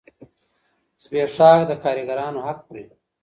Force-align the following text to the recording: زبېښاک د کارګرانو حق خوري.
زبېښاک 1.03 1.59
د 1.69 1.71
کارګرانو 1.83 2.39
حق 2.47 2.59
خوري. 2.65 2.83